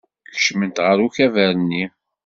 Kecment 0.33 0.83
ɣer 0.85 0.97
ukabar-nni. 1.05 1.83